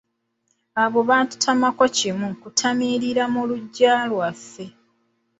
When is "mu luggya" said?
3.33-3.93